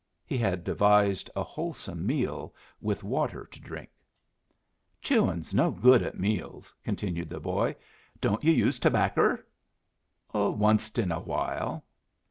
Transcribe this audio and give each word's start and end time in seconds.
He 0.25 0.39
had 0.39 0.63
devised 0.63 1.29
a 1.35 1.43
wholesome 1.43 2.07
meal, 2.07 2.55
with 2.81 3.03
water 3.03 3.45
to 3.45 3.61
drink. 3.61 3.91
"Chewin's 4.99 5.53
no 5.53 5.69
good 5.69 6.01
at 6.01 6.19
meals," 6.19 6.73
continued 6.83 7.29
the 7.29 7.39
boy. 7.39 7.75
"Don't 8.19 8.43
you 8.43 8.51
use 8.51 8.79
tobaccer?" 8.79 9.45
"Onced 10.33 10.97
in 10.97 11.11
a 11.11 11.19
while." 11.19 11.85